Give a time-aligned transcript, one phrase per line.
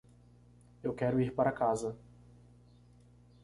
[0.81, 1.95] Eu quero ir para casa